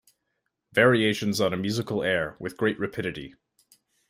[0.73, 3.35] Variations on a musical air With great rapidity.